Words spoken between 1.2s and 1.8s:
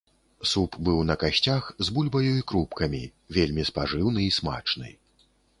касцях,